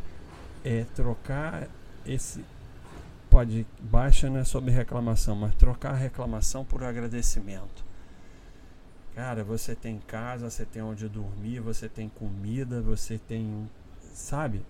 é 0.63 0.85
trocar 0.95 1.67
esse. 2.05 2.43
Pode, 3.29 3.65
baixa 3.79 4.29
não 4.29 4.39
é 4.39 4.43
sobre 4.43 4.71
reclamação, 4.71 5.35
mas 5.35 5.53
trocar 5.55 5.93
reclamação 5.93 6.63
por 6.63 6.83
agradecimento. 6.83 7.85
Cara, 9.13 9.43
você 9.43 9.75
tem 9.75 9.99
casa, 9.99 10.49
você 10.49 10.65
tem 10.65 10.81
onde 10.81 11.07
dormir, 11.07 11.59
você 11.59 11.87
tem 11.87 12.09
comida, 12.09 12.81
você 12.81 13.17
tem. 13.17 13.69
Sabe? 14.13 14.61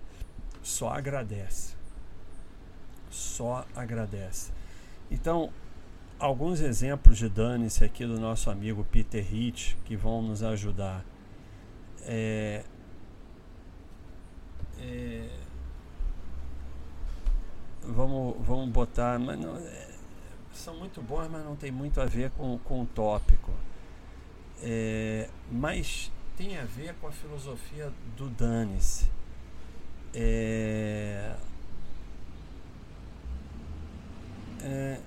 Só 0.62 0.90
agradece. 0.90 1.74
Só 3.10 3.66
agradece. 3.74 4.52
Então, 5.10 5.52
alguns 6.18 6.60
exemplos 6.60 7.18
de 7.18 7.28
dane-se 7.28 7.84
aqui 7.84 8.06
do 8.06 8.18
nosso 8.18 8.50
amigo 8.50 8.84
Peter 8.84 9.24
Hitch 9.34 9.74
que 9.84 9.96
vão 9.96 10.22
nos 10.22 10.42
ajudar. 10.42 11.04
É, 12.02 12.64
é, 14.78 15.28
vamos, 17.82 18.36
vamos 18.46 18.68
botar, 18.70 19.18
mas 19.18 19.38
não, 19.38 19.56
é, 19.56 19.88
são 20.52 20.76
muito 20.76 21.02
bons, 21.02 21.28
mas 21.30 21.44
não 21.44 21.56
tem 21.56 21.70
muito 21.70 22.00
a 22.00 22.06
ver 22.06 22.30
com, 22.30 22.58
com 22.58 22.82
o 22.82 22.86
tópico. 22.86 23.52
É, 24.62 25.28
mas 25.50 26.10
tem 26.36 26.56
a 26.58 26.64
ver 26.64 26.94
com 26.94 27.08
a 27.08 27.12
filosofia 27.12 27.92
do 28.16 28.28
dane-se. 28.30 29.10
É, 30.14 31.36
é, 34.62 35.00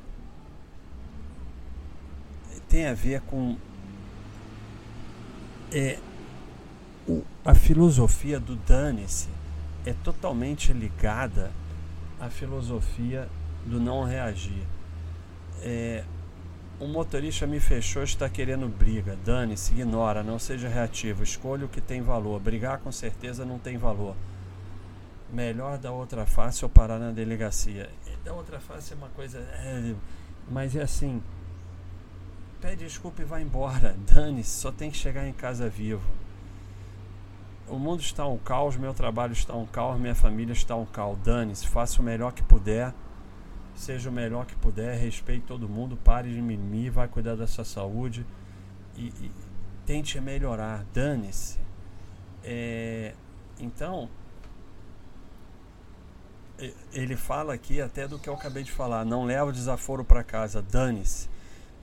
tem 2.69 2.85
a 2.85 2.93
ver 2.93 3.21
com 3.21 3.57
é, 5.71 5.97
o, 7.07 7.23
a 7.43 7.55
filosofia 7.55 8.39
do 8.39 8.55
dane-se 8.55 9.27
é 9.85 9.93
totalmente 10.03 10.71
ligada 10.71 11.51
à 12.19 12.29
filosofia 12.29 13.27
do 13.65 13.79
não 13.79 14.03
reagir. 14.03 14.63
É, 15.61 16.03
motorista 16.87 17.45
me 17.45 17.59
fechou, 17.59 18.03
está 18.03 18.29
querendo 18.29 18.67
briga. 18.67 19.17
Dane-se, 19.25 19.73
ignora, 19.73 20.23
não 20.23 20.39
seja 20.39 20.67
reativo. 20.67 21.23
Escolha 21.23 21.65
o 21.65 21.69
que 21.69 21.81
tem 21.81 22.01
valor. 22.01 22.39
Brigar 22.39 22.79
com 22.79 22.91
certeza 22.91 23.45
não 23.45 23.59
tem 23.59 23.77
valor. 23.77 24.15
Melhor 25.31 25.77
da 25.77 25.91
outra 25.91 26.25
face 26.25 26.63
ou 26.65 26.69
parar 26.69 26.97
na 26.97 27.11
delegacia. 27.11 27.89
Da 28.23 28.33
outra 28.33 28.59
face 28.59 28.93
é 28.93 28.95
uma 28.95 29.09
coisa. 29.09 29.39
É, 29.39 29.93
mas 30.49 30.75
é 30.75 30.81
assim. 30.81 31.21
Pede 32.61 32.85
desculpa 32.85 33.21
e 33.21 33.25
vai 33.25 33.41
embora. 33.41 33.95
Dane-se, 34.13 34.49
só 34.49 34.71
tem 34.71 34.91
que 34.91 34.97
chegar 34.97 35.27
em 35.27 35.33
casa 35.33 35.69
vivo 35.69 36.03
o 37.69 37.77
mundo 37.77 38.01
está 38.01 38.27
um 38.27 38.37
caos, 38.37 38.75
meu 38.75 38.93
trabalho 38.93 39.33
está 39.33 39.53
um 39.53 39.65
caos, 39.65 39.99
minha 39.99 40.15
família 40.15 40.53
está 40.53 40.75
um 40.75 40.85
caos. 40.85 41.17
Dane-se, 41.19 41.67
faça 41.67 42.01
o 42.01 42.03
melhor 42.03 42.33
que 42.33 42.43
puder, 42.43 42.93
seja 43.75 44.09
o 44.09 44.13
melhor 44.13 44.45
que 44.45 44.55
puder, 44.55 44.97
respeite 44.97 45.45
todo 45.45 45.69
mundo, 45.69 45.95
pare 45.95 46.29
de 46.33 46.41
mimimi, 46.41 46.89
vai 46.89 47.07
cuidar 47.07 47.35
da 47.35 47.47
sua 47.47 47.63
saúde 47.63 48.25
e, 48.97 49.07
e 49.07 49.31
tente 49.85 50.19
melhorar. 50.19 50.83
Dane-se. 50.93 51.59
É, 52.43 53.13
então, 53.59 54.09
ele 56.91 57.15
fala 57.15 57.53
aqui 57.53 57.79
até 57.81 58.07
do 58.07 58.17
que 58.17 58.27
eu 58.27 58.33
acabei 58.33 58.63
de 58.63 58.71
falar: 58.71 59.05
não 59.05 59.25
leva 59.25 59.49
o 59.49 59.53
desaforo 59.53 60.03
para 60.03 60.23
casa, 60.23 60.61
dane-se 60.61 61.29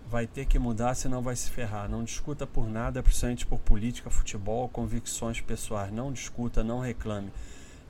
vai 0.09 0.27
ter 0.27 0.47
que 0.47 0.59
mudar, 0.59 0.95
senão 0.95 1.21
vai 1.21 1.35
se 1.35 1.51
ferrar. 1.51 1.89
Não 1.89 2.05
discuta 2.05 2.47
por 2.47 2.69
nada, 2.69 3.03
principalmente 3.03 3.47
por 3.47 3.59
política, 3.59 4.09
futebol, 4.09 4.69
convicções 4.69 5.41
pessoais. 5.41 5.93
Não 5.93 6.13
discuta, 6.13 6.63
não 6.63 6.81
reclame. 6.81 7.33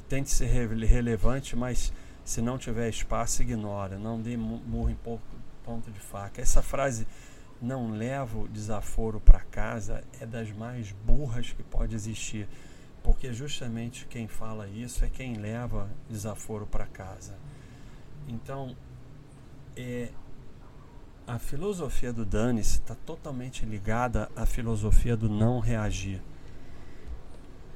Tente 0.09 0.31
ser 0.31 0.47
relevante, 0.47 1.55
mas 1.55 1.93
se 2.25 2.40
não 2.40 2.57
tiver 2.57 2.88
espaço, 2.88 3.43
ignora. 3.43 3.99
Não 3.99 4.21
dê 4.21 4.37
murro 4.37 4.90
em 4.90 4.99
ponto 5.64 5.90
de 5.90 6.01
faca. 6.01 6.40
Essa 6.40 6.62
frase, 6.62 7.07
não 7.61 7.90
levo 7.90 8.49
desaforo 8.49 9.21
para 9.21 9.40
casa, 9.40 10.03
é 10.21 10.27
das 10.27 10.51
mais 10.51 10.93
burras 10.93 11.53
que 11.53 11.62
pode 11.62 11.95
existir. 11.95 12.49
Porque 13.03 13.33
justamente 13.33 14.07
quem 14.07 14.27
fala 14.27 14.67
isso 14.67 15.05
é 15.05 15.09
quem 15.09 15.35
leva 15.35 15.88
desaforo 16.09 16.67
para 16.67 16.87
casa. 16.87 17.37
Então, 18.27 18.75
é, 19.77 20.09
a 21.27 21.41
filosofia 21.41 22.12
do 22.12 22.25
dane-se 22.25 22.79
está 22.79 22.95
totalmente 22.95 23.67
ligada 23.67 24.31
à 24.37 24.47
filosofia 24.47 25.17
do 25.17 25.29
não 25.29 25.59
reagir. 25.59 26.23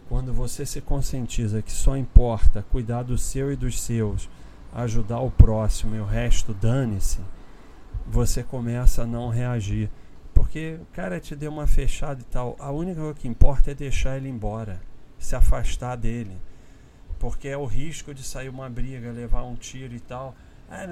Quando 0.09 0.33
você 0.33 0.65
se 0.65 0.81
conscientiza 0.81 1.61
que 1.61 1.73
só 1.73 1.97
importa 1.97 2.65
cuidar 2.71 3.03
do 3.03 3.19
seu 3.19 3.53
e 3.53 3.57
dos 3.57 3.81
seus, 3.81 4.29
ajudar 4.73 5.19
o 5.19 5.33
próximo 5.33 5.97
e 5.97 6.01
o 6.01 6.05
resto 6.05 6.55
dane-se, 6.55 7.19
você 8.07 8.43
começa 8.43 9.03
a 9.03 9.07
não 9.07 9.29
reagir. 9.29 9.91
Porque 10.33 10.79
o 10.81 10.87
cara 10.95 11.19
te 11.19 11.35
deu 11.35 11.51
uma 11.51 11.67
fechada 11.67 12.21
e 12.21 12.25
tal. 12.25 12.55
A 12.59 12.71
única 12.71 13.01
coisa 13.01 13.19
que 13.19 13.29
importa 13.29 13.73
é 13.73 13.75
deixar 13.75 14.17
ele 14.17 14.29
embora, 14.29 14.81
se 15.19 15.35
afastar 15.35 15.97
dele. 15.97 16.37
Porque 17.19 17.49
é 17.49 17.57
o 17.57 17.67
risco 17.67 18.15
de 18.15 18.23
sair 18.23 18.49
uma 18.49 18.71
briga, 18.71 19.11
levar 19.11 19.43
um 19.43 19.57
tiro 19.57 19.95
e 19.95 20.01
tal. 20.01 20.35
Ah, 20.71 20.87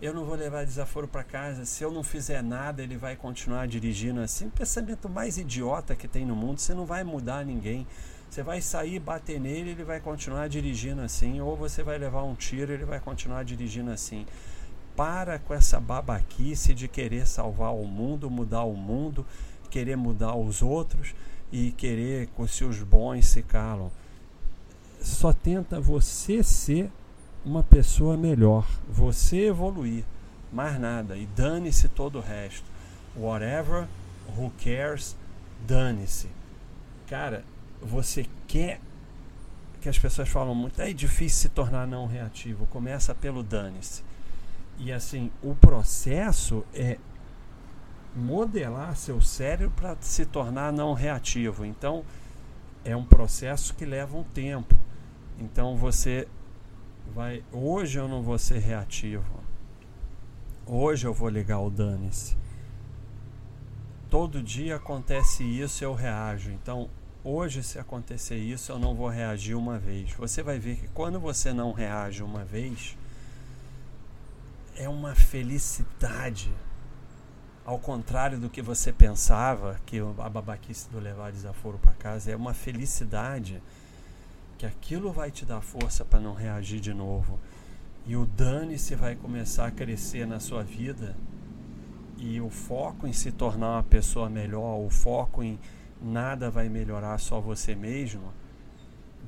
eu 0.00 0.14
não 0.14 0.24
vou 0.24 0.36
levar 0.36 0.64
desaforo 0.64 1.08
para 1.08 1.24
casa, 1.24 1.64
se 1.64 1.82
eu 1.82 1.90
não 1.90 2.04
fizer 2.04 2.42
nada, 2.44 2.80
ele 2.80 2.96
vai 2.96 3.16
continuar 3.16 3.66
dirigindo 3.66 4.20
assim. 4.20 4.46
O 4.46 4.50
pensamento 4.50 5.08
mais 5.08 5.36
idiota 5.36 5.96
que 5.96 6.06
tem 6.06 6.24
no 6.24 6.36
mundo, 6.36 6.60
você 6.60 6.72
não 6.72 6.86
vai 6.86 7.02
mudar 7.02 7.44
ninguém. 7.44 7.86
Você 8.30 8.42
vai 8.42 8.60
sair, 8.60 9.00
bater 9.00 9.40
nele, 9.40 9.70
ele 9.70 9.82
vai 9.82 9.98
continuar 9.98 10.48
dirigindo 10.48 11.00
assim, 11.00 11.40
ou 11.40 11.56
você 11.56 11.82
vai 11.82 11.98
levar 11.98 12.22
um 12.22 12.34
tiro, 12.34 12.72
ele 12.72 12.84
vai 12.84 13.00
continuar 13.00 13.44
dirigindo 13.44 13.90
assim. 13.90 14.26
Para 14.94 15.40
com 15.40 15.52
essa 15.52 15.80
babaquice 15.80 16.72
de 16.72 16.86
querer 16.86 17.26
salvar 17.26 17.74
o 17.74 17.84
mundo, 17.84 18.30
mudar 18.30 18.62
o 18.62 18.74
mundo, 18.74 19.26
querer 19.70 19.96
mudar 19.96 20.36
os 20.36 20.62
outros 20.62 21.14
e 21.50 21.72
querer 21.72 22.28
que 22.28 22.64
os 22.64 22.82
bons 22.82 23.26
se 23.26 23.42
calam. 23.42 23.90
Só 25.00 25.32
tenta 25.32 25.80
você 25.80 26.42
ser 26.42 26.90
uma 27.46 27.62
pessoa 27.62 28.16
melhor, 28.16 28.66
você 28.88 29.46
evoluir, 29.46 30.04
mais 30.52 30.80
nada, 30.80 31.16
e 31.16 31.26
dane-se 31.26 31.88
todo 31.88 32.18
o 32.18 32.20
resto. 32.20 32.64
Whatever, 33.16 33.86
who 34.36 34.52
cares, 34.62 35.16
dane-se. 35.64 36.28
Cara, 37.06 37.44
você 37.80 38.26
quer 38.48 38.80
que 39.80 39.88
as 39.88 39.96
pessoas 39.96 40.28
falam 40.28 40.56
muito, 40.56 40.82
é 40.82 40.92
difícil 40.92 41.42
se 41.42 41.48
tornar 41.48 41.86
não 41.86 42.06
reativo, 42.06 42.66
começa 42.66 43.14
pelo 43.14 43.44
dane-se. 43.44 44.02
E 44.76 44.92
assim, 44.92 45.30
o 45.40 45.54
processo 45.54 46.64
é 46.74 46.98
modelar 48.14 48.96
seu 48.96 49.20
cérebro 49.20 49.72
para 49.76 49.96
se 50.00 50.26
tornar 50.26 50.72
não 50.72 50.94
reativo. 50.94 51.64
Então, 51.64 52.04
é 52.84 52.96
um 52.96 53.04
processo 53.04 53.72
que 53.74 53.84
leva 53.84 54.16
um 54.16 54.24
tempo. 54.24 54.74
Então, 55.38 55.76
você 55.76 56.26
vai. 57.14 57.42
Hoje 57.52 57.98
eu 57.98 58.08
não 58.08 58.22
vou 58.22 58.38
ser 58.38 58.58
reativo. 58.58 59.40
Hoje 60.66 61.06
eu 61.06 61.14
vou 61.14 61.28
ligar 61.28 61.60
o 61.60 61.70
dane-se. 61.70 62.36
Todo 64.10 64.42
dia 64.42 64.76
acontece 64.76 65.44
isso, 65.44 65.84
eu 65.84 65.94
reajo. 65.94 66.50
Então, 66.50 66.88
hoje, 67.22 67.62
se 67.62 67.78
acontecer 67.78 68.36
isso, 68.36 68.72
eu 68.72 68.78
não 68.78 68.94
vou 68.94 69.08
reagir 69.08 69.54
uma 69.54 69.78
vez. 69.78 70.12
Você 70.12 70.42
vai 70.42 70.58
ver 70.58 70.76
que 70.76 70.88
quando 70.88 71.18
você 71.18 71.52
não 71.52 71.72
reage 71.72 72.22
uma 72.22 72.44
vez, 72.44 72.96
é 74.76 74.88
uma 74.88 75.14
felicidade. 75.14 76.52
Ao 77.64 77.78
contrário 77.78 78.38
do 78.38 78.48
que 78.48 78.62
você 78.62 78.92
pensava, 78.92 79.80
que 79.84 79.98
a 79.98 80.28
babaquice 80.28 80.88
do 80.90 81.00
levar 81.00 81.32
desaforo 81.32 81.78
para 81.78 81.92
casa 81.92 82.30
é 82.30 82.36
uma 82.36 82.54
felicidade 82.54 83.60
que 84.58 84.66
aquilo 84.66 85.12
vai 85.12 85.30
te 85.30 85.44
dar 85.44 85.60
força 85.60 86.04
para 86.04 86.20
não 86.20 86.34
reagir 86.34 86.80
de 86.80 86.94
novo. 86.94 87.38
E 88.06 88.16
o 88.16 88.24
dane-se 88.24 88.94
vai 88.94 89.16
começar 89.16 89.66
a 89.66 89.70
crescer 89.70 90.26
na 90.26 90.40
sua 90.40 90.62
vida. 90.62 91.16
E 92.16 92.40
o 92.40 92.48
foco 92.48 93.06
em 93.06 93.12
se 93.12 93.30
tornar 93.30 93.72
uma 93.72 93.82
pessoa 93.82 94.30
melhor, 94.30 94.78
o 94.78 94.88
foco 94.88 95.42
em 95.42 95.58
nada 96.00 96.50
vai 96.50 96.68
melhorar, 96.68 97.18
só 97.18 97.40
você 97.40 97.74
mesmo, 97.74 98.32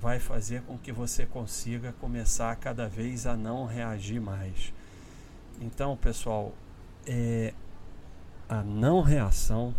vai 0.00 0.18
fazer 0.18 0.62
com 0.62 0.78
que 0.78 0.92
você 0.92 1.26
consiga 1.26 1.92
começar 2.00 2.54
cada 2.56 2.88
vez 2.88 3.26
a 3.26 3.36
não 3.36 3.66
reagir 3.66 4.20
mais. 4.20 4.72
Então, 5.60 5.96
pessoal, 5.96 6.54
é, 7.06 7.52
a 8.48 8.62
não 8.62 9.02
reação 9.02 9.74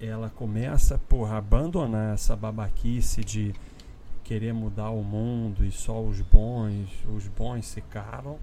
ela 0.00 0.30
começa 0.30 0.98
por 1.08 1.32
abandonar 1.32 2.14
essa 2.14 2.36
babaquice 2.36 3.24
de 3.24 3.54
querer 4.24 4.54
mudar 4.54 4.90
o 4.90 5.04
mundo 5.04 5.64
e 5.64 5.70
só 5.70 6.02
os 6.02 6.20
bons, 6.22 6.88
os 7.14 7.28
bons 7.28 7.66
se 7.66 7.80
calam. 7.82 8.38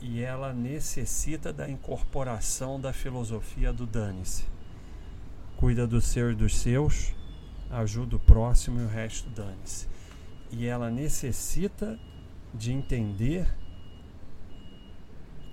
E 0.00 0.20
ela 0.20 0.52
necessita 0.52 1.52
da 1.52 1.68
incorporação 1.68 2.80
da 2.80 2.92
filosofia 2.92 3.72
do 3.72 3.86
dane-se. 3.86 4.44
Cuida 5.56 5.86
do 5.86 6.00
seu 6.00 6.32
e 6.32 6.34
dos 6.34 6.56
seus, 6.56 7.14
ajuda 7.70 8.16
o 8.16 8.18
próximo 8.18 8.80
e 8.80 8.84
o 8.84 8.88
resto 8.88 9.30
dane-se. 9.30 9.86
E 10.50 10.66
ela 10.66 10.90
necessita 10.90 11.98
de 12.52 12.72
entender 12.72 13.46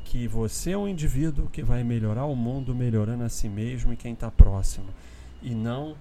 que 0.06 0.28
você 0.28 0.71
é 0.71 0.78
um 0.78 0.88
indivíduo 0.88 1.50
que 1.50 1.63
vai 1.63 1.84
melhorar 1.84 2.26
o 2.26 2.36
mundo 2.36 2.76
melhorando 2.76 3.24
a 3.24 3.30
si 3.30 3.47
mesmo 3.47 3.93
e 3.93 3.97
quem 3.97 4.13
está 4.13 4.30
próximo. 4.30 4.88
E 5.41 5.56
não 5.56 5.95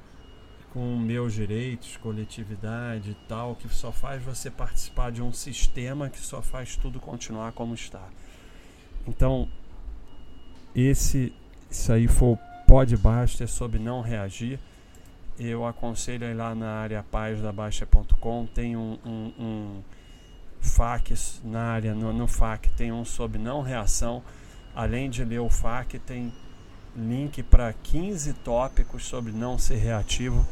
com 0.73 0.97
meus 0.97 1.35
direitos, 1.35 1.97
coletividade 1.97 3.11
e 3.11 3.15
tal, 3.29 3.57
que 3.57 3.69
só 3.69 3.91
faz 3.91 4.23
você 4.23 4.51
participar 4.51 5.11
de 5.11 5.21
um 5.21 5.33
sistema 5.33 6.09
que 6.09 6.21
só 6.21 6.41
faz 6.41 6.77
tudo 6.77 7.01
continuar 7.01 7.53
como 7.53 7.75
está. 7.75 8.09
Então, 9.07 9.49
esse 10.75 11.33
isso 11.71 11.93
aí 11.93 12.09
foi 12.09 12.31
o 12.31 12.39
pode 12.67 12.97
Baster 12.97 13.49
sobre 13.49 13.79
não 13.79 14.01
reagir. 14.01 14.59
Eu 15.39 15.67
aconselho 15.67 16.27
aí 16.27 16.35
lá 16.35 16.55
na 16.55 16.71
área 16.71 17.03
paz 17.03 17.41
da 17.41 17.53
Baixa.com, 17.53 18.47
tem 18.47 18.77
um, 18.77 18.99
um, 19.05 19.33
um 19.39 19.83
FAQ 20.61 21.15
na 21.45 21.63
área, 21.63 21.95
no, 21.95 22.13
no 22.13 22.27
FAQ 22.27 22.71
tem 22.71 22.93
um 22.93 23.05
sobre 23.05 23.39
não 23.39 23.63
reação. 23.63 24.23
Além 24.75 25.11
de 25.11 25.25
ler 25.25 25.41
o 25.41 25.49
FAQ, 25.49 25.99
tem 26.01 26.33
link 26.97 27.43
para 27.43 27.73
15 27.73 28.35
tópicos 28.35 29.05
sobre 29.05 29.33
não 29.33 29.59
ser 29.59 29.77
reativo 29.77 30.47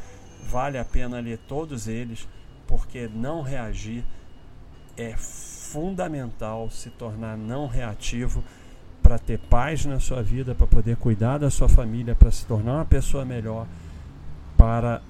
Vale 0.51 0.79
a 0.79 0.85
pena 0.85 1.21
ler 1.21 1.39
todos 1.47 1.87
eles, 1.87 2.27
porque 2.67 3.07
não 3.07 3.43
reagir 3.43 4.03
é 4.97 5.15
fundamental 5.15 6.71
se 6.71 6.89
tornar 6.89 7.37
não 7.37 7.67
reativo 7.67 8.43
para 9.03 9.19
ter 9.19 9.39
paz 9.39 9.85
na 9.85 10.01
sua 10.01 10.23
vida, 10.23 10.55
para 10.55 10.67
poder 10.67 10.97
cuidar 10.97 11.37
da 11.37 11.51
sua 11.51 11.69
família, 11.69 12.15
para 12.15 12.31
se 12.31 12.47
tornar 12.47 12.77
uma 12.77 12.85
pessoa 12.87 13.27
melhor, 13.27 13.67
para 14.57 15.03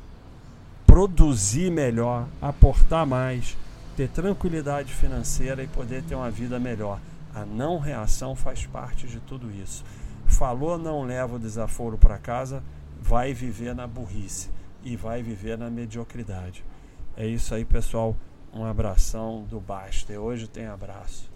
produzir 0.84 1.70
melhor, 1.70 2.26
aportar 2.42 3.06
mais, 3.06 3.56
ter 3.96 4.08
tranquilidade 4.08 4.92
financeira 4.92 5.62
e 5.62 5.68
poder 5.68 6.02
ter 6.02 6.16
uma 6.16 6.32
vida 6.32 6.58
melhor. 6.58 6.98
A 7.32 7.44
não 7.44 7.78
reação 7.78 8.34
faz 8.34 8.66
parte 8.66 9.06
de 9.06 9.20
tudo 9.20 9.52
isso. 9.52 9.84
Falou, 10.26 10.76
não 10.76 11.04
leva 11.04 11.36
o 11.36 11.38
desaforo 11.38 11.96
para 11.96 12.18
casa, 12.18 12.60
vai 13.00 13.32
viver 13.32 13.72
na 13.72 13.86
burrice 13.86 14.57
e 14.82 14.96
vai 14.96 15.22
viver 15.22 15.58
na 15.58 15.70
mediocridade. 15.70 16.64
É 17.16 17.26
isso 17.26 17.54
aí, 17.54 17.64
pessoal. 17.64 18.16
Um 18.52 18.64
abração 18.64 19.44
do 19.44 19.60
Baster. 19.60 20.18
Hoje 20.20 20.48
tem 20.48 20.66
abraço. 20.66 21.30